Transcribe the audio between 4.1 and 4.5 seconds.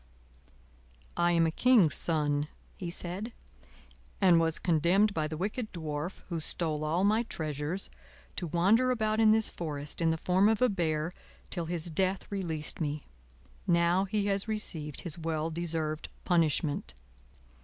"and